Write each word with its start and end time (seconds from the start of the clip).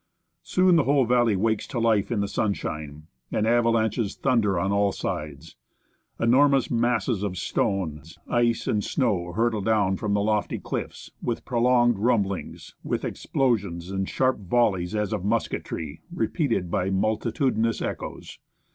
Soon 0.41 0.77
the 0.77 0.85
whole 0.85 1.05
val 1.05 1.25
ley 1.25 1.35
wakes 1.35 1.67
to 1.67 1.77
life 1.77 2.09
in 2.11 2.21
the 2.21 2.27
sunshine, 2.27 3.05
and 3.31 3.45
avalanches 3.45 4.15
thunder 4.15 4.57
on 4.59 4.71
all 4.71 4.91
sides. 4.91 5.57
Enormous 6.19 6.71
masses 6.71 7.21
of 7.21 7.37
stones, 7.37 8.17
ice, 8.27 8.65
and 8.65 8.83
snow 8.83 9.31
hurtle 9.33 9.61
down 9.61 9.95
from 9.97 10.15
the 10.15 10.21
lofty 10.23 10.57
cliffs, 10.57 11.11
with 11.21 11.45
pro 11.45 11.61
longed 11.61 11.99
rumblings, 11.99 12.73
with 12.83 13.05
explosions 13.05 13.91
and 13.91 14.09
sharp 14.09 14.39
volleys 14.39 14.95
as 14.95 15.13
of 15.13 15.23
musketry, 15.23 16.01
repeated 16.11 16.71
by 16.71 16.89
multitudinous 16.89 17.79
echoes. 17.79 18.39